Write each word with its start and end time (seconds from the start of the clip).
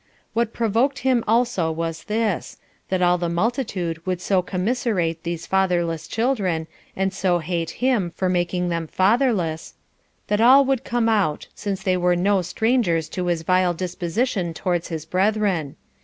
What 0.33 0.51
provoked 0.51 0.99
him 1.05 1.23
also 1.27 1.71
was 1.71 2.05
this, 2.05 2.57
that 2.89 3.03
all 3.03 3.19
the 3.19 3.29
multitude 3.29 4.03
would 4.03 4.19
so 4.19 4.41
commiserate 4.41 5.21
these 5.21 5.45
fatherless 5.45 6.07
children, 6.07 6.65
and 6.95 7.13
so 7.13 7.37
hate 7.37 7.69
him 7.85 8.09
[for 8.15 8.27
making 8.27 8.69
them 8.69 8.87
fatherless], 8.87 9.75
that 10.25 10.41
all 10.41 10.65
would 10.65 10.83
come 10.83 11.07
out, 11.07 11.49
since 11.53 11.83
they 11.83 11.97
were 11.97 12.15
no 12.15 12.41
strangers 12.41 13.07
to 13.09 13.27
his 13.27 13.43
vile 13.43 13.75
disposition 13.75 14.55
towards 14.55 14.87
his 14.87 15.05
brethren. 15.05 15.75